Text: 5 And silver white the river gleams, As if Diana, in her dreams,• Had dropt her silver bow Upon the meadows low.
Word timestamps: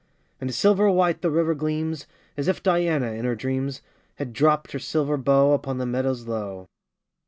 5 0.39 0.41
And 0.41 0.55
silver 0.55 0.89
white 0.89 1.21
the 1.21 1.29
river 1.29 1.53
gleams, 1.53 2.07
As 2.35 2.47
if 2.47 2.63
Diana, 2.63 3.11
in 3.11 3.25
her 3.25 3.35
dreams,• 3.35 3.81
Had 4.15 4.33
dropt 4.33 4.71
her 4.71 4.79
silver 4.79 5.15
bow 5.15 5.53
Upon 5.53 5.77
the 5.77 5.85
meadows 5.85 6.25
low. 6.25 6.69